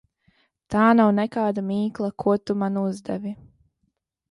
Tā 0.75 0.85
nav 0.99 1.11
nekāda 1.17 1.65
mīkla, 1.69 2.11
ko 2.25 2.35
tu 2.47 2.59
man 2.65 2.83
uzdevi. 2.87 3.37